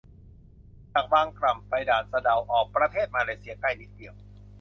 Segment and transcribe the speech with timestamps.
[0.93, 4.13] จากบางกล่ำ ไปด่านสะเดา ออกประเทศมาเลเซียใกล้นิดเดียว